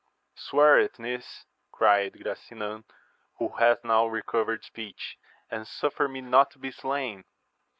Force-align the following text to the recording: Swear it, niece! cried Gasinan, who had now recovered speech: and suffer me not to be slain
Swear 0.35 0.79
it, 0.79 0.97
niece! 0.97 1.45
cried 1.71 2.13
Gasinan, 2.13 2.85
who 3.37 3.49
had 3.57 3.77
now 3.83 4.07
recovered 4.07 4.63
speech: 4.63 5.19
and 5.51 5.67
suffer 5.67 6.07
me 6.07 6.21
not 6.21 6.49
to 6.49 6.57
be 6.57 6.71
slain 6.71 7.23